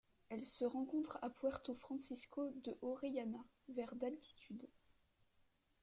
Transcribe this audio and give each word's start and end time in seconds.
Elle 0.29 0.47
se 0.47 0.65
rencontre 0.65 1.19
à 1.21 1.29
Puerto 1.29 1.75
Francisco 1.75 2.49
de 2.63 2.75
Orellana 2.81 3.37
vers 3.69 3.93
d'altitude. 3.93 4.67